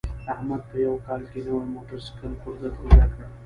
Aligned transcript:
احمد 0.33 0.61
په 0.69 0.75
یوه 0.85 0.99
کال 1.07 1.21
کې 1.31 1.39
نوی 1.47 1.65
موټرسایکل 1.75 2.31
پرزه 2.41 2.69
پرزه 2.77 3.05
کړ. 3.13 3.21